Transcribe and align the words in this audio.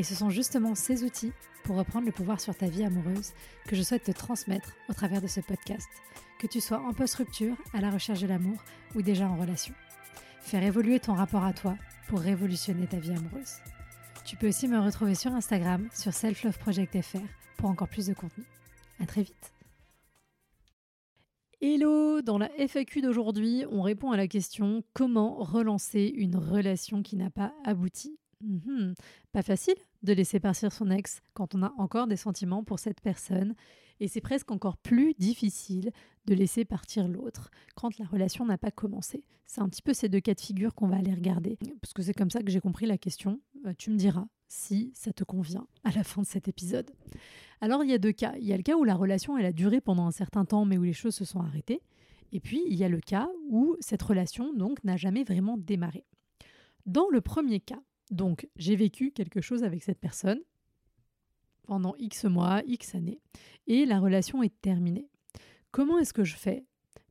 Et 0.00 0.02
ce 0.02 0.14
sont 0.14 0.30
justement 0.30 0.74
ces 0.74 1.04
outils 1.04 1.34
pour 1.62 1.76
reprendre 1.76 2.06
le 2.06 2.12
pouvoir 2.12 2.40
sur 2.40 2.56
ta 2.56 2.68
vie 2.68 2.84
amoureuse 2.84 3.34
que 3.66 3.76
je 3.76 3.82
souhaite 3.82 4.04
te 4.04 4.12
transmettre 4.12 4.72
au 4.88 4.94
travers 4.94 5.20
de 5.20 5.26
ce 5.26 5.40
podcast, 5.40 5.90
que 6.38 6.46
tu 6.46 6.58
sois 6.58 6.80
en 6.80 6.94
post-rupture, 6.94 7.54
à 7.74 7.82
la 7.82 7.90
recherche 7.90 8.22
de 8.22 8.26
l'amour 8.26 8.56
ou 8.94 9.02
déjà 9.02 9.28
en 9.28 9.36
relation. 9.36 9.74
Faire 10.40 10.62
évoluer 10.62 11.00
ton 11.00 11.12
rapport 11.12 11.44
à 11.44 11.52
toi 11.52 11.76
pour 12.08 12.20
révolutionner 12.20 12.86
ta 12.86 12.96
vie 12.96 13.10
amoureuse. 13.10 13.56
Tu 14.24 14.36
peux 14.36 14.48
aussi 14.48 14.68
me 14.68 14.80
retrouver 14.80 15.14
sur 15.14 15.34
Instagram, 15.34 15.86
sur 15.92 16.14
selfloveproject.fr 16.14 17.18
pour 17.58 17.68
encore 17.68 17.88
plus 17.88 18.06
de 18.06 18.14
contenu. 18.14 18.44
À 19.00 19.04
très 19.06 19.24
vite. 19.24 19.52
Hello, 21.60 22.22
dans 22.22 22.38
la 22.38 22.48
FAQ 22.56 23.02
d'aujourd'hui, 23.02 23.66
on 23.70 23.82
répond 23.82 24.12
à 24.12 24.16
la 24.16 24.28
question 24.28 24.82
comment 24.94 25.34
relancer 25.34 26.10
une 26.16 26.36
relation 26.36 27.02
qui 27.02 27.16
n'a 27.16 27.28
pas 27.28 27.52
abouti? 27.66 28.19
Mhm. 28.40 28.94
Pas 29.32 29.42
facile 29.42 29.74
de 30.02 30.12
laisser 30.12 30.40
partir 30.40 30.72
son 30.72 30.90
ex 30.90 31.20
quand 31.34 31.54
on 31.54 31.62
a 31.62 31.72
encore 31.78 32.06
des 32.06 32.16
sentiments 32.16 32.64
pour 32.64 32.78
cette 32.78 33.00
personne. 33.00 33.54
Et 34.00 34.08
c'est 34.08 34.22
presque 34.22 34.50
encore 34.50 34.78
plus 34.78 35.12
difficile 35.18 35.90
de 36.24 36.34
laisser 36.34 36.64
partir 36.64 37.06
l'autre 37.06 37.50
quand 37.76 37.98
la 37.98 38.06
relation 38.06 38.46
n'a 38.46 38.56
pas 38.56 38.70
commencé. 38.70 39.24
C'est 39.46 39.60
un 39.60 39.68
petit 39.68 39.82
peu 39.82 39.92
ces 39.92 40.08
deux 40.08 40.20
cas 40.20 40.34
de 40.34 40.40
figure 40.40 40.74
qu'on 40.74 40.88
va 40.88 40.96
aller 40.96 41.12
regarder. 41.12 41.58
Parce 41.82 41.92
que 41.92 42.02
c'est 42.02 42.14
comme 42.14 42.30
ça 42.30 42.42
que 42.42 42.50
j'ai 42.50 42.60
compris 42.60 42.86
la 42.86 42.96
question. 42.96 43.40
Euh, 43.66 43.74
tu 43.76 43.90
me 43.90 43.96
diras 43.96 44.26
si 44.48 44.90
ça 44.94 45.12
te 45.12 45.22
convient 45.22 45.66
à 45.84 45.90
la 45.90 46.02
fin 46.02 46.22
de 46.22 46.26
cet 46.26 46.48
épisode. 46.48 46.90
Alors 47.60 47.84
il 47.84 47.90
y 47.90 47.94
a 47.94 47.98
deux 47.98 48.12
cas. 48.12 48.34
Il 48.38 48.46
y 48.46 48.54
a 48.54 48.56
le 48.56 48.62
cas 48.62 48.76
où 48.76 48.84
la 48.84 48.94
relation 48.94 49.36
elle 49.36 49.46
a 49.46 49.52
duré 49.52 49.82
pendant 49.82 50.06
un 50.06 50.12
certain 50.12 50.46
temps 50.46 50.64
mais 50.64 50.78
où 50.78 50.82
les 50.82 50.94
choses 50.94 51.14
se 51.14 51.26
sont 51.26 51.40
arrêtées. 51.40 51.82
Et 52.32 52.40
puis 52.40 52.62
il 52.68 52.76
y 52.76 52.84
a 52.84 52.88
le 52.88 53.00
cas 53.00 53.28
où 53.50 53.76
cette 53.80 54.02
relation 54.02 54.54
donc 54.54 54.82
n'a 54.82 54.96
jamais 54.96 55.24
vraiment 55.24 55.58
démarré. 55.58 56.06
Dans 56.86 57.08
le 57.10 57.20
premier 57.20 57.60
cas, 57.60 57.82
donc, 58.10 58.48
j'ai 58.56 58.76
vécu 58.76 59.12
quelque 59.12 59.40
chose 59.40 59.62
avec 59.62 59.82
cette 59.82 60.00
personne 60.00 60.40
pendant 61.62 61.94
X 61.98 62.24
mois, 62.24 62.62
X 62.66 62.96
années, 62.96 63.20
et 63.68 63.86
la 63.86 64.00
relation 64.00 64.42
est 64.42 64.60
terminée. 64.60 65.08
Comment 65.70 65.98
est-ce 65.98 66.12
que 66.12 66.24
je 66.24 66.36
fais 66.36 66.66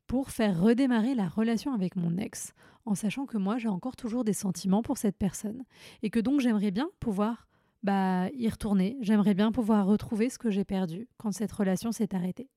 pour 0.05 0.31
faire 0.31 0.59
redémarrer 0.59 1.15
la 1.15 1.29
relation 1.29 1.73
avec 1.73 1.95
mon 1.95 2.17
ex 2.17 2.53
en 2.85 2.95
sachant 2.95 3.25
que 3.25 3.37
moi 3.37 3.57
j'ai 3.57 3.67
encore 3.67 3.95
toujours 3.95 4.23
des 4.23 4.33
sentiments 4.33 4.81
pour 4.81 4.97
cette 4.97 5.17
personne 5.17 5.63
et 6.01 6.09
que 6.09 6.19
donc 6.19 6.41
j'aimerais 6.41 6.71
bien 6.71 6.89
pouvoir 6.99 7.47
bah, 7.83 8.29
y 8.33 8.49
retourner, 8.49 8.97
j'aimerais 9.01 9.35
bien 9.35 9.51
pouvoir 9.51 9.85
retrouver 9.85 10.29
ce 10.29 10.39
que 10.39 10.49
j'ai 10.49 10.65
perdu 10.65 11.07
quand 11.17 11.31
cette 11.31 11.51
relation 11.51 11.91
s'est 11.91 12.13
arrêtée. 12.13 12.49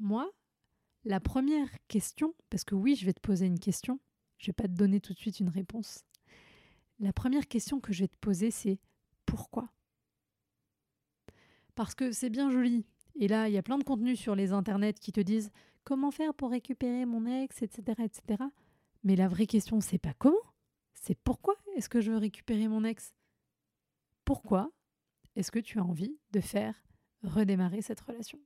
Moi, 0.00 0.28
la 1.04 1.20
première 1.20 1.68
question, 1.86 2.34
parce 2.50 2.64
que 2.64 2.74
oui, 2.74 2.96
je 2.96 3.04
vais 3.06 3.12
te 3.12 3.20
poser 3.20 3.46
une 3.46 3.60
question, 3.60 4.00
je 4.38 4.46
vais 4.46 4.52
pas 4.54 4.66
te 4.66 4.72
donner 4.72 5.00
tout 5.00 5.12
de 5.12 5.18
suite 5.18 5.38
une 5.38 5.50
réponse. 5.50 6.04
La 7.04 7.12
première 7.12 7.46
question 7.46 7.80
que 7.80 7.92
je 7.92 8.04
vais 8.04 8.08
te 8.08 8.16
poser, 8.16 8.50
c'est 8.50 8.78
pourquoi? 9.26 9.68
Parce 11.74 11.94
que 11.94 12.12
c'est 12.12 12.30
bien 12.30 12.50
joli. 12.50 12.86
Et 13.16 13.28
là, 13.28 13.46
il 13.46 13.52
y 13.52 13.58
a 13.58 13.62
plein 13.62 13.76
de 13.76 13.84
contenus 13.84 14.18
sur 14.18 14.34
les 14.34 14.54
internets 14.54 14.94
qui 14.94 15.12
te 15.12 15.20
disent 15.20 15.50
comment 15.84 16.10
faire 16.10 16.32
pour 16.32 16.48
récupérer 16.48 17.04
mon 17.04 17.26
ex, 17.26 17.60
etc., 17.60 18.02
etc. 18.02 18.44
Mais 19.02 19.16
la 19.16 19.28
vraie 19.28 19.46
question, 19.46 19.82
c'est 19.82 19.98
pas 19.98 20.14
comment, 20.14 20.38
c'est 20.94 21.14
pourquoi 21.14 21.56
est-ce 21.76 21.90
que 21.90 22.00
je 22.00 22.10
veux 22.10 22.16
récupérer 22.16 22.68
mon 22.68 22.84
ex? 22.84 23.14
Pourquoi 24.24 24.72
est-ce 25.36 25.50
que 25.50 25.58
tu 25.58 25.78
as 25.78 25.84
envie 25.84 26.18
de 26.32 26.40
faire 26.40 26.74
redémarrer 27.22 27.82
cette 27.82 28.00
relation? 28.00 28.40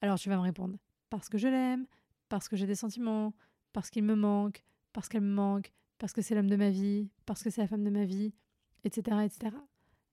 Alors 0.00 0.18
tu 0.18 0.30
vas 0.30 0.36
me 0.36 0.40
répondre 0.40 0.78
parce 1.10 1.28
que 1.28 1.36
je 1.36 1.48
l'aime, 1.48 1.86
parce 2.30 2.48
que 2.48 2.56
j'ai 2.56 2.66
des 2.66 2.76
sentiments, 2.76 3.34
parce 3.74 3.90
qu'il 3.90 4.04
me 4.04 4.14
manque, 4.14 4.64
parce 4.94 5.10
qu'elle 5.10 5.20
me 5.20 5.34
manque, 5.34 5.70
parce 6.02 6.12
que 6.12 6.20
c'est 6.20 6.34
l'homme 6.34 6.50
de 6.50 6.56
ma 6.56 6.70
vie, 6.70 7.08
parce 7.26 7.44
que 7.44 7.50
c'est 7.50 7.60
la 7.60 7.68
femme 7.68 7.84
de 7.84 7.90
ma 7.90 8.04
vie, 8.04 8.34
etc. 8.82 9.18
etc. 9.24 9.54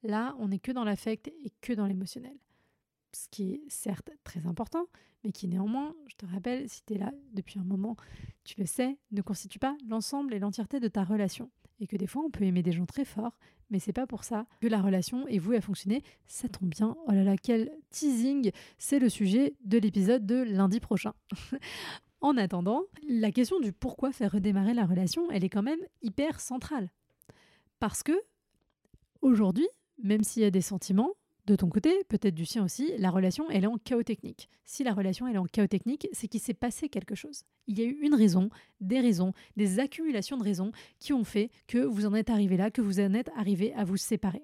Là, 0.04 0.36
on 0.38 0.50
n'est 0.50 0.60
que 0.60 0.72
dans 0.72 0.84
l'affect 0.84 1.30
et 1.30 1.52
que 1.62 1.74
dans 1.74 1.88
l'émotionnel. 1.88 2.38
Ce 3.12 3.28
qui 3.28 3.54
est 3.54 3.64
certes 3.70 4.12
très 4.24 4.46
important, 4.46 4.86
mais 5.24 5.32
qui 5.32 5.48
néanmoins, 5.48 5.96
je 6.06 6.16
te 6.16 6.28
rappelle, 6.28 6.70
si 6.70 6.86
tu 6.86 6.94
es 6.94 7.00
là 7.00 7.12
depuis 7.34 7.58
un 7.60 7.64
moment, 7.64 7.98
tu 8.44 8.60
le 8.60 8.68
sais, 8.68 9.00
ne 9.12 9.24
constitue 9.24 9.58
pas 9.58 9.76
l'ensemble 9.88 10.36
et 10.36 10.40
l'entièreté 10.40 10.80
de 10.80 10.88
ta 10.88 11.04
relation. 11.04 11.50
Et 11.80 11.88
que 11.88 11.98
des 11.98 12.06
fois, 12.06 12.22
on 12.24 12.30
peut 12.30 12.44
aimer 12.44 12.62
des 12.62 12.72
gens 12.72 12.86
très 12.86 13.04
forts, 13.04 13.40
mais 13.72 13.80
c'est 13.80 13.92
pas 13.92 14.06
pour 14.06 14.24
ça 14.26 14.46
que 14.62 14.68
la 14.68 14.84
relation 14.84 15.28
est 15.28 15.40
vouée 15.40 15.58
à 15.58 15.62
fonctionner. 15.62 16.04
Ça 16.28 16.48
tombe 16.50 16.70
bien. 16.70 16.96
Oh 17.08 17.12
là 17.14 17.24
là, 17.24 17.36
quel 17.36 17.72
teasing 17.90 18.52
C'est 18.78 19.00
le 19.00 19.10
sujet 19.10 19.56
de 19.66 19.80
l'épisode 19.80 20.28
de 20.28 20.44
lundi 20.44 20.80
prochain. 20.80 21.16
En 22.22 22.35
attendant, 22.35 22.84
la 23.07 23.31
question 23.31 23.59
du 23.59 23.72
pourquoi 23.72 24.12
faire 24.12 24.34
redémarrer 24.34 24.74
la 24.74 24.85
relation, 24.85 25.31
elle 25.31 25.46
est 25.46 25.50
quand 25.50 25.63
même 25.63 25.80
hyper 26.02 26.41
centrale. 26.41 26.90
Parce 27.80 28.03
que, 28.03 28.19
aujourd'hui, 29.22 29.68
même 30.03 30.24
s'il 30.24 30.44
y 30.44 30.46
a 30.46 30.52
des 30.52 30.62
sentiments, 30.62 31.13
de 31.46 31.56
ton 31.56 31.69
côté, 31.69 32.03
peut-être 32.09 32.35
du 32.35 32.46
sien 32.46 32.63
aussi, 32.63 32.91
la 32.97 33.09
relation, 33.09 33.50
elle 33.50 33.63
est 33.63 33.68
en 33.68 33.78
chaos 33.78 34.03
technique. 34.03 34.50
Si 34.66 34.84
la 34.84 34.94
relation, 34.94 35.28
elle 35.28 35.35
est 35.35 35.40
en 35.40 35.46
chaos 35.46 35.68
technique, 35.68 36.07
c'est 36.12 36.28
qu'il 36.28 36.41
s'est 36.41 36.53
passé 36.53 36.90
quelque 36.90 37.16
chose. 37.16 37.44
Il 37.68 37.80
y 37.80 37.81
a 37.81 37.85
eu 37.85 37.97
une 38.02 38.13
raison, 38.13 38.50
des 38.81 39.00
raisons, 39.00 39.34
des 39.56 39.80
accumulations 39.80 40.38
de 40.38 40.44
raisons 40.44 40.72
qui 41.00 41.13
ont 41.13 41.24
fait 41.24 41.50
que 41.68 41.80
vous 41.80 42.06
en 42.06 42.13
êtes 42.13 42.30
arrivé 42.30 42.56
là, 42.57 42.69
que 42.69 42.81
vous 42.81 43.00
en 43.00 43.13
êtes 43.13 43.31
arrivé 43.36 43.74
à 43.74 43.84
vous 43.84 43.97
séparer. 43.97 44.44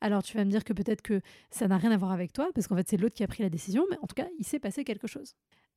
Alors 0.00 0.22
tu 0.22 0.36
vas 0.36 0.44
me 0.44 0.50
dire 0.50 0.64
que 0.64 0.72
peut-être 0.72 1.02
que 1.02 1.20
ça 1.50 1.68
n'a 1.68 1.76
rien 1.76 1.90
à 1.90 1.96
voir 1.96 2.12
avec 2.12 2.32
toi, 2.32 2.50
parce 2.54 2.66
qu'en 2.66 2.76
fait 2.76 2.88
c'est 2.88 2.96
l'autre 2.96 3.14
qui 3.14 3.24
a 3.24 3.26
pris 3.26 3.42
la 3.42 3.50
décision, 3.50 3.84
mais 3.90 3.98
en 4.00 4.06
tout 4.06 4.14
cas, 4.14 4.28
il 4.38 4.46
s'est 4.46 4.58
passé 4.58 4.84
quelque 4.84 5.06
chose. 5.06 5.34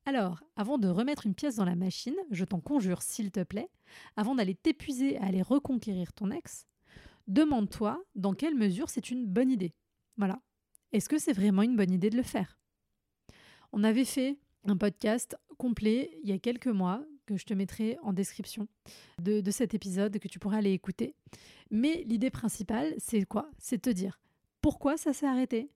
Alors, 0.08 0.44
avant 0.54 0.78
de 0.78 0.86
remettre 0.86 1.26
une 1.26 1.34
pièce 1.34 1.56
dans 1.56 1.64
la 1.64 1.74
machine, 1.74 2.14
je 2.30 2.44
t'en 2.44 2.60
conjure, 2.60 3.02
s'il 3.02 3.32
te 3.32 3.42
plaît, 3.42 3.68
avant 4.14 4.36
d'aller 4.36 4.54
t'épuiser 4.54 5.18
à 5.18 5.24
aller 5.24 5.42
reconquérir 5.42 6.12
ton 6.12 6.30
ex, 6.30 6.68
demande-toi 7.26 8.00
dans 8.14 8.32
quelle 8.32 8.54
mesure 8.54 8.88
c'est 8.88 9.10
une 9.10 9.26
bonne 9.26 9.50
idée. 9.50 9.74
Voilà. 10.16 10.40
Est-ce 10.92 11.08
que 11.08 11.18
c'est 11.18 11.32
vraiment 11.32 11.62
une 11.62 11.74
bonne 11.74 11.90
idée 11.90 12.08
de 12.08 12.16
le 12.16 12.22
faire? 12.22 12.56
On 13.72 13.82
avait 13.82 14.04
fait 14.04 14.38
un 14.68 14.76
podcast 14.76 15.36
complet 15.58 16.16
il 16.22 16.30
y 16.30 16.32
a 16.32 16.38
quelques 16.38 16.68
mois 16.68 17.04
que 17.26 17.36
je 17.36 17.44
te 17.44 17.54
mettrai 17.54 17.98
en 18.02 18.12
description 18.12 18.68
de, 19.18 19.50
cet 19.50 19.74
épisode 19.74 20.20
que 20.20 20.28
tu 20.28 20.38
pourras 20.38 20.58
aller 20.58 20.72
écouter. 20.72 21.16
Mais 21.72 22.04
l'idée 22.06 22.30
principale, 22.30 22.94
c'est 22.98 23.24
quoi? 23.24 23.50
C'est 23.58 23.82
te 23.82 23.90
dire 23.90 24.20
pourquoi 24.62 24.96
ça 24.96 25.12
s'est 25.12 25.26
arrêté? 25.26 25.72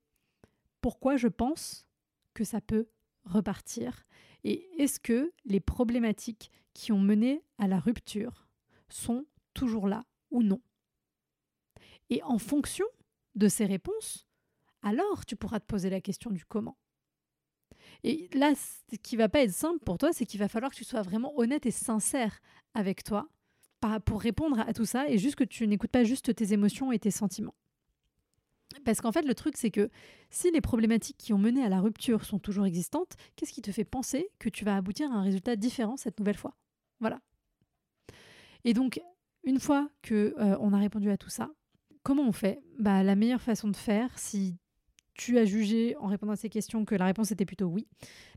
Pourquoi 0.80 1.16
je 1.16 1.26
pense 1.26 1.88
que 2.32 2.44
ça 2.44 2.60
peut 2.60 2.86
repartir 3.24 4.04
Et 4.44 4.68
est-ce 4.78 5.00
que 5.00 5.32
les 5.44 5.60
problématiques 5.60 6.50
qui 6.74 6.92
ont 6.92 7.00
mené 7.00 7.44
à 7.58 7.68
la 7.68 7.78
rupture 7.78 8.48
sont 8.88 9.26
toujours 9.54 9.88
là 9.88 10.04
ou 10.30 10.42
non? 10.42 10.60
Et 12.08 12.22
en 12.22 12.38
fonction 12.38 12.86
de 13.34 13.48
ces 13.48 13.66
réponses, 13.66 14.26
alors 14.82 15.24
tu 15.26 15.36
pourras 15.36 15.60
te 15.60 15.66
poser 15.66 15.90
la 15.90 16.00
question 16.00 16.30
du 16.30 16.44
comment. 16.44 16.78
Et 18.02 18.28
là, 18.32 18.54
ce 18.54 18.96
qui 18.96 19.16
va 19.16 19.28
pas 19.28 19.42
être 19.42 19.52
simple 19.52 19.84
pour 19.84 19.98
toi, 19.98 20.12
c'est 20.12 20.26
qu'il 20.26 20.40
va 20.40 20.48
falloir 20.48 20.72
que 20.72 20.76
tu 20.76 20.84
sois 20.84 21.02
vraiment 21.02 21.38
honnête 21.38 21.66
et 21.66 21.70
sincère 21.70 22.40
avec 22.74 23.04
toi 23.04 23.28
pour 24.04 24.20
répondre 24.20 24.60
à 24.60 24.72
tout 24.72 24.84
ça 24.84 25.08
et 25.08 25.18
juste 25.18 25.36
que 25.36 25.44
tu 25.44 25.66
n'écoutes 25.66 25.90
pas 25.90 26.04
juste 26.04 26.34
tes 26.34 26.52
émotions 26.52 26.92
et 26.92 26.98
tes 26.98 27.10
sentiments. 27.10 27.54
Parce 28.84 29.00
qu'en 29.00 29.12
fait, 29.12 29.22
le 29.22 29.34
truc, 29.34 29.56
c'est 29.56 29.70
que 29.70 29.90
si 30.30 30.50
les 30.50 30.60
problématiques 30.60 31.18
qui 31.18 31.32
ont 31.32 31.38
mené 31.38 31.62
à 31.64 31.68
la 31.68 31.80
rupture 31.80 32.24
sont 32.24 32.38
toujours 32.38 32.66
existantes, 32.66 33.16
qu'est-ce 33.36 33.52
qui 33.52 33.62
te 33.62 33.72
fait 33.72 33.84
penser 33.84 34.28
que 34.38 34.48
tu 34.48 34.64
vas 34.64 34.76
aboutir 34.76 35.10
à 35.10 35.16
un 35.16 35.22
résultat 35.22 35.56
différent 35.56 35.96
cette 35.96 36.18
nouvelle 36.18 36.36
fois? 36.36 36.56
Voilà. 37.00 37.20
Et 38.64 38.74
donc, 38.74 39.00
une 39.44 39.58
fois 39.58 39.90
que 40.02 40.34
euh, 40.38 40.56
on 40.60 40.72
a 40.72 40.78
répondu 40.78 41.10
à 41.10 41.16
tout 41.16 41.30
ça, 41.30 41.50
comment 42.02 42.22
on 42.22 42.32
fait? 42.32 42.62
Bah, 42.78 43.02
la 43.02 43.16
meilleure 43.16 43.42
façon 43.42 43.68
de 43.68 43.76
faire, 43.76 44.18
si 44.18 44.56
tu 45.20 45.36
as 45.36 45.44
jugé 45.44 45.94
en 45.98 46.06
répondant 46.06 46.32
à 46.32 46.36
ces 46.36 46.48
questions 46.48 46.86
que 46.86 46.94
la 46.94 47.04
réponse 47.04 47.30
était 47.30 47.44
plutôt 47.44 47.66
oui, 47.66 47.86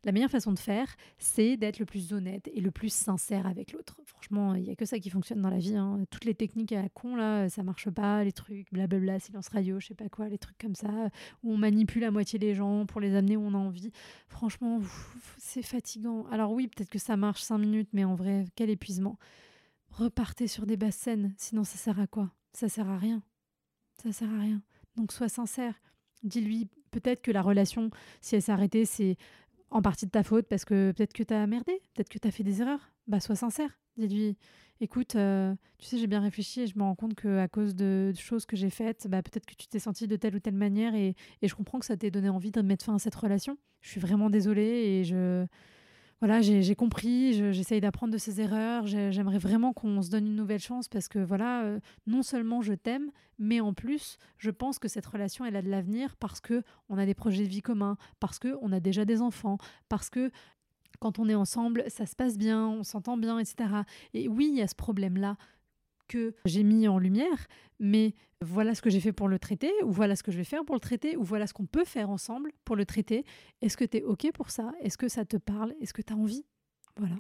la 0.04 0.12
meilleure 0.12 0.30
façon 0.30 0.52
de 0.52 0.60
faire, 0.60 0.98
c'est 1.18 1.56
d'être 1.56 1.80
le 1.80 1.86
plus 1.86 2.12
honnête 2.12 2.50
et 2.54 2.60
le 2.60 2.72
plus 2.72 2.92
sincère 2.92 3.48
avec 3.48 3.72
l'autre. 3.72 4.02
Franchement, 4.06 4.54
il 4.54 4.64
n'y 4.64 4.70
a 4.70 4.76
que 4.76 4.84
ça 4.84 5.00
qui 5.00 5.10
fonctionne 5.10 5.42
dans 5.42 5.50
la 5.50 5.60
vie. 5.60 5.78
Hein. 5.78 6.04
Toutes 6.12 6.26
les 6.26 6.36
techniques 6.36 6.74
à 6.74 6.82
la 6.82 6.90
con, 6.90 7.16
là, 7.16 7.48
ça 7.48 7.64
marche 7.64 7.90
pas, 7.90 8.26
les 8.26 8.34
trucs, 8.34 8.70
blablabla, 8.74 9.20
silence 9.20 9.48
radio, 9.48 9.80
je 9.80 9.88
sais 9.88 9.96
pas 9.96 10.10
quoi, 10.10 10.28
les 10.28 10.38
trucs 10.38 10.58
comme 10.58 10.76
ça, 10.76 10.90
où 11.42 11.54
on 11.54 11.58
manipule 11.58 12.04
à 12.04 12.12
moitié 12.12 12.38
les 12.38 12.54
gens 12.54 12.86
pour 12.86 13.00
les 13.00 13.16
amener 13.16 13.38
où 13.38 13.44
on 13.44 13.54
a 13.54 13.58
envie. 13.58 13.92
Franchement, 14.28 14.82
c'est 15.38 15.64
fatigant. 15.64 16.26
Alors 16.32 16.52
oui, 16.52 16.68
peut-être 16.68 16.90
que 16.90 17.00
ça 17.00 17.16
marche 17.16 17.44
cinq 17.44 17.60
minutes, 17.60 17.90
mais 17.94 18.04
en 18.04 18.16
vrai, 18.16 18.44
quel 18.56 18.70
épuisement. 18.70 19.18
Repartez 19.90 20.48
sur 20.48 20.66
des 20.66 20.76
basses 20.76 20.98
scènes, 20.98 21.34
sinon 21.38 21.64
ça 21.64 21.78
sert 21.78 22.02
à 22.02 22.08
quoi? 22.08 22.34
Ça 22.52 22.68
sert 22.68 22.90
à 22.90 22.98
rien. 22.98 23.24
Ça 24.04 24.12
sert 24.12 24.30
à 24.30 24.40
rien. 24.40 24.62
Donc 24.98 25.14
sois 25.14 25.30
sincère 25.30 25.76
Dis-lui 26.24 26.70
peut-être 26.92 27.22
que 27.22 27.32
la 27.32 27.42
relation, 27.42 27.90
si 28.22 28.36
elle 28.36 28.42
s'est 28.42 28.52
arrêtée, 28.52 28.86
c'est 28.86 29.18
en 29.70 29.82
partie 29.82 30.06
de 30.06 30.12
ta 30.12 30.24
faute 30.24 30.48
parce 30.48 30.66
que 30.66 30.92
peut-être 30.92 31.14
que 31.14 31.24
tu 31.24 31.34
as 31.34 31.48
merdé, 31.48 31.82
peut-être 31.94 32.10
que 32.10 32.20
tu 32.20 32.28
as 32.28 32.32
fait 32.32 32.44
des 32.44 32.62
erreurs. 32.62 32.92
Bah, 33.08 33.20
sois 33.20 33.36
sincère. 33.36 33.80
Dis-lui, 33.98 34.38
écoute, 34.82 35.16
euh, 35.16 35.54
tu 35.78 35.86
sais, 35.88 35.98
j'ai 35.98 36.08
bien 36.08 36.22
réfléchi 36.22 36.62
et 36.62 36.68
je 36.68 36.78
me 36.78 36.84
rends 36.84 36.96
compte 36.96 37.16
qu'à 37.16 37.48
cause 37.48 37.76
de 37.76 38.14
choses 38.16 38.46
que 38.46 38.56
j'ai 38.56 38.70
faites, 38.70 39.08
bah, 39.08 39.22
peut-être 39.22 39.46
que 39.46 39.56
tu 39.56 39.68
t'es 39.68 39.80
senti 39.80 40.08
de 40.08 40.16
telle 40.16 40.36
ou 40.36 40.40
telle 40.40 40.56
manière 40.56 40.96
et, 40.96 41.16
et 41.42 41.48
je 41.48 41.56
comprends 41.56 41.80
que 41.80 41.86
ça 41.86 41.98
t'ait 41.98 42.12
donné 42.12 42.30
envie 42.30 42.52
de 42.52 42.62
mettre 42.62 42.86
fin 42.86 42.96
à 42.96 43.00
cette 43.00 43.16
relation. 43.16 43.58
Je 43.82 43.90
suis 43.90 44.00
vraiment 44.00 44.30
désolée 44.30 44.62
et 44.62 45.04
je, 45.04 45.46
voilà, 46.24 46.42
j'ai 46.42 46.76
compris, 46.76 47.34
j'essaye 47.52 47.82
d'apprendre 47.82 48.14
de 48.14 48.18
ces 48.18 48.40
erreurs. 48.40 48.88
J'aimerais 48.88 49.40
vraiment 49.40 49.74
qu'on 49.74 50.02
se 50.02 50.10
donne 50.10 50.26
une 50.26 50.38
nouvelle 50.38 50.62
chance 50.62 50.88
parce 50.88 51.10
que 51.10 51.20
voilà, 51.20 51.64
euh, 51.64 51.82
non 52.08 52.24
seulement 52.24 52.62
je 52.62 52.72
t'aime, 52.72 53.12
mais 53.40 53.60
en 53.60 53.74
plus, 53.74 54.16
je 54.38 54.50
pense 54.50 54.80
que 54.80 54.88
cette 54.88 55.06
relation, 55.06 55.44
elle 55.44 55.58
a 55.58 55.62
de 55.62 55.70
l'avenir 55.70 56.16
parce 56.16 56.40
que 56.40 56.64
on 56.88 56.98
a 56.98 57.06
des 57.06 57.14
projets 57.14 57.44
de 57.44 57.50
vie 57.50 57.62
communs, 57.62 57.98
parce 58.22 58.40
que 58.40 58.56
on 58.62 58.72
a 58.72 58.80
déjà 58.80 59.04
des 59.04 59.22
enfants, 59.22 59.58
parce 59.90 60.10
que 60.10 60.32
quand 61.02 61.20
on 61.20 61.28
est 61.28 61.36
ensemble, 61.36 61.84
ça 61.90 62.06
se 62.06 62.16
passe 62.16 62.38
bien, 62.38 62.70
on 62.70 62.84
s'entend 62.84 63.18
bien, 63.18 63.38
etc. 63.38 63.56
Et 64.14 64.30
oui, 64.30 64.48
il 64.50 64.58
y 64.58 64.62
a 64.62 64.68
ce 64.68 64.76
problème-là 64.76 65.36
que 66.08 66.36
j'ai 66.46 66.64
mis 66.64 66.88
en 66.88 67.00
lumière, 67.00 67.48
mais 67.80 68.14
voilà 68.42 68.76
ce 68.76 68.82
que 68.82 68.90
j'ai 68.90 69.00
fait 69.00 69.14
pour 69.14 69.28
le 69.28 69.40
traiter, 69.40 69.72
ou 69.84 69.92
voilà 69.92 70.16
ce 70.16 70.24
que 70.24 70.32
je 70.32 70.38
vais 70.38 70.44
faire 70.44 70.66
pour 70.66 70.76
le 70.76 70.82
traiter, 70.82 71.16
ou 71.18 71.24
voilà 71.24 71.48
ce 71.48 71.54
qu'on 71.54 71.66
peut 71.66 71.86
faire 71.86 72.10
ensemble 72.10 72.52
pour 72.66 72.76
le 72.76 72.86
traiter. 72.86 73.26
Est-ce 73.62 73.78
que 73.78 73.86
tu 73.86 73.98
es 73.98 74.04
OK 74.04 74.32
pour 74.34 74.50
ça? 74.50 74.74
Est-ce 74.82 74.98
que 74.98 75.08
ça 75.08 75.26
te 75.26 75.38
parle? 75.38 75.74
Est-ce 75.82 75.94
que 75.94 76.02
tu 76.02 76.14
as 76.14 76.16
envie? 76.16 76.46
Voilà. 76.98 77.16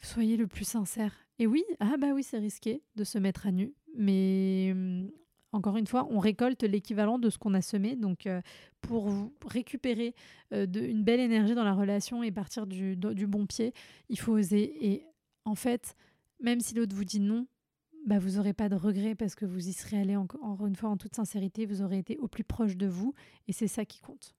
Soyez 0.00 0.36
le 0.36 0.46
plus 0.46 0.64
sincère. 0.64 1.14
Et 1.38 1.46
oui, 1.46 1.64
ah 1.78 1.96
bah 1.98 2.08
oui, 2.14 2.22
c'est 2.22 2.38
risqué 2.38 2.82
de 2.96 3.04
se 3.04 3.18
mettre 3.18 3.46
à 3.46 3.50
nu, 3.50 3.74
mais 3.94 4.70
hum, 4.72 5.10
encore 5.52 5.76
une 5.76 5.86
fois, 5.86 6.06
on 6.10 6.18
récolte 6.18 6.62
l'équivalent 6.62 7.18
de 7.18 7.28
ce 7.28 7.38
qu'on 7.38 7.54
a 7.54 7.62
semé. 7.62 7.96
Donc, 7.96 8.26
euh, 8.26 8.40
pour 8.80 9.10
récupérer 9.46 10.14
euh, 10.52 10.66
une 10.66 11.02
belle 11.02 11.20
énergie 11.20 11.54
dans 11.54 11.64
la 11.64 11.74
relation 11.74 12.22
et 12.22 12.30
partir 12.30 12.66
du, 12.66 12.96
du 12.96 13.26
bon 13.26 13.46
pied, 13.46 13.72
il 14.08 14.18
faut 14.18 14.32
oser. 14.32 14.86
Et 14.86 15.04
en 15.44 15.54
fait, 15.54 15.96
même 16.40 16.60
si 16.60 16.74
l'autre 16.74 16.94
vous 16.94 17.04
dit 17.04 17.20
non, 17.20 17.46
bah 18.06 18.18
vous 18.18 18.32
n'aurez 18.32 18.52
pas 18.52 18.68
de 18.68 18.76
regret 18.76 19.14
parce 19.14 19.34
que 19.34 19.44
vous 19.44 19.68
y 19.68 19.72
serez 19.72 20.00
allé 20.00 20.16
encore 20.16 20.66
une 20.66 20.76
fois 20.76 20.90
en 20.90 20.96
toute 20.96 21.14
sincérité, 21.14 21.66
vous 21.66 21.82
aurez 21.82 21.98
été 21.98 22.16
au 22.18 22.28
plus 22.28 22.44
proche 22.44 22.76
de 22.76 22.86
vous 22.86 23.14
et 23.46 23.52
c'est 23.52 23.68
ça 23.68 23.84
qui 23.84 24.00
compte. 24.00 24.34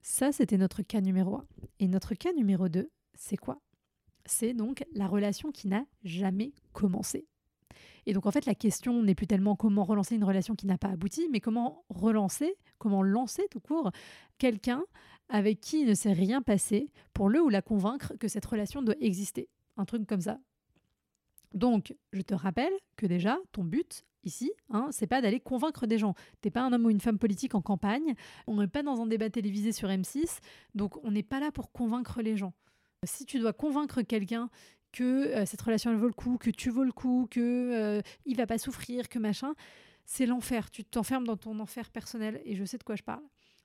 Ça, 0.00 0.32
c'était 0.32 0.58
notre 0.58 0.82
cas 0.82 1.00
numéro 1.00 1.36
1. 1.36 1.46
Et 1.80 1.88
notre 1.88 2.14
cas 2.14 2.32
numéro 2.34 2.68
2, 2.68 2.90
c'est 3.14 3.38
quoi? 3.38 3.60
C'est 4.26 4.52
donc 4.52 4.84
la 4.92 5.06
relation 5.06 5.50
qui 5.50 5.66
n'a 5.66 5.86
jamais 6.02 6.52
commencé. 6.72 7.26
Et 8.06 8.12
donc 8.12 8.26
en 8.26 8.30
fait, 8.30 8.44
la 8.44 8.54
question 8.54 9.02
n'est 9.02 9.14
plus 9.14 9.26
tellement 9.26 9.56
comment 9.56 9.84
relancer 9.84 10.14
une 10.14 10.24
relation 10.24 10.54
qui 10.54 10.66
n'a 10.66 10.76
pas 10.76 10.88
abouti, 10.88 11.28
mais 11.30 11.40
comment 11.40 11.84
relancer, 11.88 12.54
comment 12.78 13.02
lancer 13.02 13.46
tout 13.50 13.60
court 13.60 13.92
quelqu'un 14.36 14.84
avec 15.30 15.60
qui 15.60 15.80
il 15.80 15.88
ne 15.88 15.94
s'est 15.94 16.12
rien 16.12 16.42
passé 16.42 16.90
pour 17.14 17.30
le 17.30 17.42
ou 17.42 17.48
la 17.48 17.62
convaincre 17.62 18.12
que 18.20 18.28
cette 18.28 18.44
relation 18.44 18.82
doit 18.82 18.96
exister. 19.00 19.48
Un 19.78 19.86
truc 19.86 20.06
comme 20.06 20.20
ça. 20.20 20.38
Donc, 21.54 21.94
je 22.12 22.20
te 22.20 22.34
rappelle 22.34 22.72
que 22.96 23.06
déjà, 23.06 23.38
ton 23.52 23.64
but 23.64 24.04
ici, 24.24 24.52
hein, 24.70 24.88
c'est 24.90 25.06
pas 25.06 25.20
d'aller 25.20 25.40
convaincre 25.40 25.86
des 25.86 25.98
gens. 25.98 26.14
T'es 26.40 26.50
pas 26.50 26.62
un 26.62 26.72
homme 26.72 26.86
ou 26.86 26.90
une 26.90 27.00
femme 27.00 27.18
politique 27.18 27.54
en 27.54 27.62
campagne. 27.62 28.14
On 28.46 28.60
n'est 28.60 28.68
pas 28.68 28.82
dans 28.82 29.00
un 29.00 29.06
débat 29.06 29.30
télévisé 29.30 29.72
sur 29.72 29.88
M6. 29.88 30.40
Donc, 30.74 31.02
on 31.04 31.12
n'est 31.12 31.22
pas 31.22 31.40
là 31.40 31.52
pour 31.52 31.72
convaincre 31.72 32.22
les 32.22 32.36
gens. 32.36 32.52
Si 33.04 33.24
tu 33.24 33.38
dois 33.38 33.52
convaincre 33.52 34.02
quelqu'un 34.02 34.50
que 34.92 35.02
euh, 35.02 35.46
cette 35.46 35.60
relation 35.60 35.90
elle 35.90 35.96
vaut 35.96 36.06
le 36.06 36.12
coup, 36.12 36.38
que 36.38 36.50
tu 36.50 36.70
vaux 36.70 36.84
le 36.84 36.92
coup, 36.92 37.28
que 37.30 37.40
euh, 37.40 38.02
il 38.26 38.36
va 38.36 38.46
pas 38.46 38.58
souffrir, 38.58 39.08
que 39.08 39.18
machin, 39.18 39.54
c'est 40.04 40.26
l'enfer. 40.26 40.70
Tu 40.70 40.84
t'enfermes 40.84 41.26
dans 41.26 41.36
ton 41.36 41.58
enfer 41.60 41.90
personnel 41.90 42.40
et 42.44 42.56
je 42.56 42.64
sais 42.64 42.78
de 42.78 42.84
quoi 42.84 42.96
je 42.96 43.02
parle. 43.02 43.22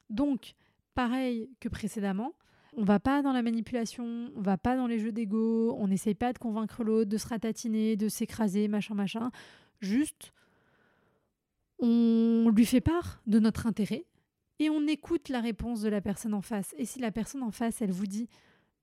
Donc, 0.10 0.56
pareil 0.94 1.50
que 1.60 1.70
précédemment, 1.70 2.34
on 2.80 2.84
va 2.86 3.00
pas 3.02 3.22
dans 3.22 3.34
la 3.34 3.42
manipulation, 3.42 4.32
on 4.38 4.42
va 4.42 4.58
pas 4.58 4.78
dans 4.78 4.88
les 4.88 5.00
jeux 5.00 5.12
d'ego, 5.12 5.76
on 5.78 5.90
n'essaye 5.90 6.16
pas 6.16 6.32
de 6.32 6.38
convaincre 6.38 6.86
l'autre, 6.86 7.10
de 7.10 7.18
se 7.18 7.28
ratatiner, 7.28 7.98
de 7.98 8.08
s'écraser, 8.08 8.70
machin, 8.70 8.96
machin. 8.96 9.32
Juste, 9.82 10.32
on 11.80 12.50
lui 12.56 12.66
fait 12.66 12.80
part 12.80 13.22
de 13.28 13.40
notre 13.40 13.68
intérêt 13.68 14.06
et 14.60 14.70
on 14.70 14.88
écoute 14.88 15.28
la 15.28 15.42
réponse 15.42 15.82
de 15.82 15.90
la 15.90 16.00
personne 16.00 16.34
en 16.34 16.42
face. 16.42 16.74
Et 16.78 16.86
si 16.86 17.00
la 17.00 17.12
personne 17.12 17.44
en 17.44 17.52
face, 17.52 17.82
elle 17.82 17.92
vous 17.92 18.08
dit 18.08 18.30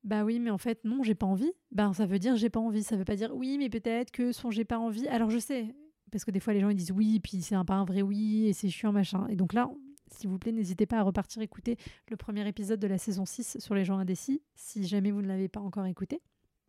bah 0.05 0.25
oui, 0.25 0.41
mais 0.41 0.51
en 0.51 0.59
fait, 0.59 0.85
non, 0.85 1.03
j'ai 1.03 1.15
pas 1.15 1.27
envie, 1.27 1.53
ben 1.73 1.95
ça 1.95 2.05
veut 2.05 2.19
dire 2.19 2.37
j'ai 2.37 2.51
pas 2.51 2.61
envie. 2.61 2.83
Ça 2.83 2.97
veut 2.97 3.07
pas 3.07 3.17
dire 3.17 3.35
oui, 3.35 3.57
mais 3.57 3.71
peut-être 3.71 4.11
que 4.11 4.31
son 4.31 4.51
j'ai 4.51 4.67
pas 4.67 4.79
envie. 4.79 5.09
Alors 5.09 5.31
je 5.31 5.39
sais, 5.39 5.75
parce 6.13 6.27
que 6.27 6.31
des 6.31 6.41
fois 6.41 6.53
les 6.53 6.61
gens 6.61 6.69
ils 6.69 6.77
disent 6.77 6.93
oui, 6.93 7.19
puis 7.19 7.41
c'est 7.41 7.55
un, 7.55 7.65
pas 7.65 7.75
un 7.75 7.87
vrai 7.87 8.03
oui, 8.03 8.47
et 8.47 8.53
c'est 8.53 8.69
chiant, 8.69 8.93
machin. 8.93 9.27
Et 9.29 9.37
donc 9.37 9.55
là, 9.55 9.71
s'il 10.11 10.29
vous 10.29 10.39
plaît, 10.39 10.53
n'hésitez 10.53 10.87
pas 10.87 10.99
à 10.99 11.03
repartir 11.03 11.43
écouter 11.43 11.77
le 12.09 12.17
premier 12.17 12.47
épisode 12.47 12.81
de 12.81 12.87
la 12.87 12.99
saison 12.99 13.25
6 13.25 13.59
sur 13.59 13.75
les 13.75 13.85
gens 13.85 13.99
indécis, 13.99 14.43
si 14.55 14.87
jamais 14.87 15.11
vous 15.11 15.23
ne 15.23 15.29
l'avez 15.29 15.49
pas 15.49 15.61
encore 15.61 15.87
écouté. 15.87 16.21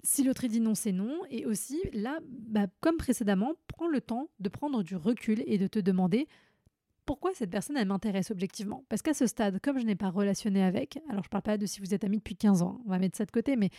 Si 0.03 0.23
l'autre 0.23 0.45
dit 0.47 0.61
non, 0.61 0.75
c'est 0.75 0.91
non. 0.91 1.21
Et 1.29 1.45
aussi, 1.45 1.81
là, 1.93 2.19
bah, 2.27 2.67
comme 2.81 2.97
précédemment, 2.97 3.53
prends 3.67 3.87
le 3.87 3.99
temps 4.01 4.29
de 4.39 4.49
prendre 4.49 4.83
du 4.83 4.95
recul 4.95 5.43
et 5.47 5.57
de 5.57 5.67
te 5.67 5.79
demander 5.79 6.27
pourquoi 7.05 7.33
cette 7.33 7.49
personne, 7.49 7.77
elle 7.77 7.87
m'intéresse 7.87 8.31
objectivement. 8.31 8.83
Parce 8.89 9.01
qu'à 9.01 9.13
ce 9.13 9.25
stade, 9.27 9.59
comme 9.61 9.79
je 9.79 9.85
n'ai 9.85 9.95
pas 9.95 10.09
relationné 10.09 10.61
avec, 10.61 10.99
alors 11.09 11.23
je 11.23 11.29
parle 11.29 11.43
pas 11.43 11.57
de 11.57 11.65
si 11.65 11.79
vous 11.79 11.93
êtes 11.93 12.03
amis 12.03 12.17
depuis 12.17 12.35
15 12.35 12.61
ans, 12.61 12.81
on 12.85 12.89
va 12.89 12.99
mettre 12.99 13.17
ça 13.17 13.25
de 13.25 13.31
côté, 13.31 13.55
mais 13.55 13.69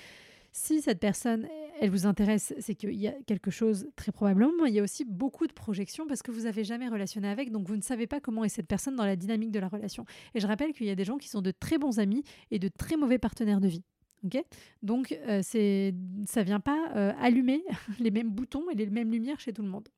si 0.58 0.82
cette 0.82 0.98
personne, 0.98 1.48
elle 1.80 1.90
vous 1.90 2.06
intéresse, 2.06 2.52
c'est 2.58 2.74
qu'il 2.74 2.94
y 2.94 3.06
a 3.06 3.12
quelque 3.26 3.50
chose, 3.50 3.88
très 3.94 4.10
probablement. 4.10 4.64
Il 4.66 4.74
y 4.74 4.80
a 4.80 4.82
aussi 4.82 5.04
beaucoup 5.04 5.46
de 5.46 5.52
projections 5.52 6.06
parce 6.06 6.20
que 6.20 6.32
vous 6.32 6.42
n'avez 6.42 6.64
jamais 6.64 6.88
relationné 6.88 7.28
avec, 7.28 7.52
donc 7.52 7.68
vous 7.68 7.76
ne 7.76 7.80
savez 7.80 8.08
pas 8.08 8.20
comment 8.20 8.44
est 8.44 8.48
cette 8.48 8.66
personne 8.66 8.96
dans 8.96 9.04
la 9.04 9.14
dynamique 9.14 9.52
de 9.52 9.60
la 9.60 9.68
relation. 9.68 10.04
Et 10.34 10.40
je 10.40 10.46
rappelle 10.46 10.72
qu'il 10.72 10.86
y 10.86 10.90
a 10.90 10.96
des 10.96 11.04
gens 11.04 11.16
qui 11.16 11.28
sont 11.28 11.42
de 11.42 11.52
très 11.52 11.78
bons 11.78 12.00
amis 12.00 12.24
et 12.50 12.58
de 12.58 12.66
très 12.66 12.96
mauvais 12.96 13.18
partenaires 13.18 13.60
de 13.60 13.68
vie. 13.68 13.84
ok? 14.24 14.42
Donc, 14.82 15.12
euh, 15.28 15.40
c'est, 15.44 15.94
ça 16.26 16.42
vient 16.42 16.60
pas 16.60 16.90
euh, 16.96 17.12
allumer 17.20 17.62
les 18.00 18.10
mêmes 18.10 18.30
boutons 18.30 18.68
et 18.70 18.74
les 18.74 18.86
mêmes 18.86 19.12
lumières 19.12 19.38
chez 19.38 19.52
tout 19.52 19.62
le 19.62 19.68
monde. 19.68 19.88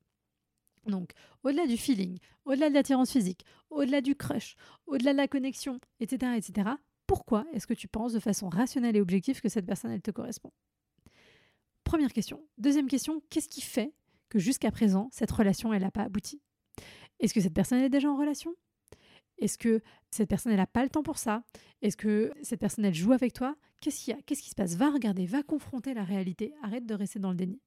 Donc, 0.85 1.11
au-delà 1.43 1.65
du 1.65 1.77
feeling, 1.77 2.19
au-delà 2.45 2.69
de 2.69 2.75
l'attirance 2.75 3.11
physique, 3.11 3.45
au-delà 3.71 4.01
du 4.01 4.15
crush, 4.15 4.55
au-delà 4.85 5.13
de 5.13 5.17
la 5.17 5.27
connexion, 5.27 5.79
etc., 5.99 6.33
etc., 6.37 6.69
pourquoi 7.11 7.45
est-ce 7.51 7.67
que 7.67 7.73
tu 7.73 7.89
penses 7.89 8.13
de 8.13 8.21
façon 8.21 8.47
rationnelle 8.47 8.95
et 8.95 9.01
objective 9.01 9.41
que 9.41 9.49
cette 9.49 9.65
personne, 9.65 9.91
elle 9.91 10.01
te 10.01 10.11
correspond? 10.11 10.53
Première 11.83 12.13
question. 12.13 12.41
Deuxième 12.57 12.87
question, 12.87 13.21
qu'est-ce 13.29 13.49
qui 13.49 13.59
fait 13.59 13.93
que 14.29 14.39
jusqu'à 14.39 14.71
présent, 14.71 15.09
cette 15.11 15.29
relation, 15.29 15.73
elle 15.73 15.81
n'a 15.81 15.91
pas 15.91 16.03
abouti? 16.03 16.41
Est-ce 17.19 17.33
que 17.33 17.41
cette 17.41 17.53
personne 17.53 17.79
est 17.79 17.89
déjà 17.89 18.09
en 18.09 18.15
relation? 18.15 18.55
Est-ce 19.39 19.57
que 19.57 19.81
cette 20.09 20.29
personne, 20.29 20.53
elle 20.53 20.59
n'a 20.59 20.67
pas 20.67 20.83
le 20.83 20.89
temps 20.89 21.03
pour 21.03 21.17
ça? 21.17 21.43
Est-ce 21.81 21.97
que 21.97 22.31
cette 22.43 22.61
personne, 22.61 22.85
elle 22.85 22.93
joue 22.93 23.11
avec 23.11 23.33
toi? 23.33 23.57
Qu'est-ce 23.81 24.05
qu'il 24.05 24.13
y 24.13 24.17
a? 24.17 24.21
Qu'est-ce 24.21 24.41
qui 24.41 24.49
se 24.49 24.55
passe? 24.55 24.75
Va 24.75 24.89
regarder, 24.89 25.25
va 25.25 25.43
confronter 25.43 25.93
la 25.93 26.05
réalité. 26.05 26.53
Arrête 26.63 26.85
de 26.85 26.93
rester 26.93 27.19
dans 27.19 27.31
le 27.31 27.35
déni. 27.35 27.59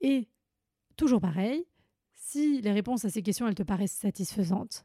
Et 0.00 0.26
toujours 0.96 1.20
pareil, 1.20 1.64
si 2.14 2.60
les 2.60 2.72
réponses 2.72 3.04
à 3.04 3.08
ces 3.08 3.22
questions, 3.22 3.46
elles 3.46 3.54
te 3.54 3.62
paraissent 3.62 3.92
satisfaisantes, 3.92 4.84